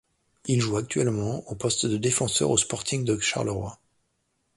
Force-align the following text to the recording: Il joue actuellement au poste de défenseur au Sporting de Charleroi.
Il 0.47 0.61
joue 0.61 0.77
actuellement 0.77 1.47
au 1.47 1.53
poste 1.53 1.85
de 1.85 1.95
défenseur 1.97 2.49
au 2.49 2.57
Sporting 2.57 3.05
de 3.05 3.19
Charleroi. 3.19 3.77